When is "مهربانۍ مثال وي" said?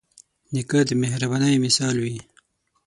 1.01-2.17